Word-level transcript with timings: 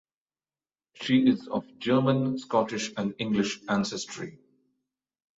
She 0.95 1.27
is 1.27 1.47
of 1.47 1.77
German, 1.77 2.39
Scottish, 2.39 2.91
and 2.97 3.13
English 3.19 3.59
ancestry. 3.69 4.39